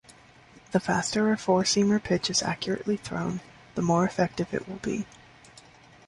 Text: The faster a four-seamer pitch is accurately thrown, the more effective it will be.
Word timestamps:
The 0.71 0.79
faster 0.79 1.31
a 1.31 1.37
four-seamer 1.37 2.03
pitch 2.03 2.31
is 2.31 2.41
accurately 2.41 2.97
thrown, 2.97 3.39
the 3.75 3.83
more 3.83 4.03
effective 4.03 4.51
it 4.51 4.67
will 4.67 4.77
be. 4.81 5.05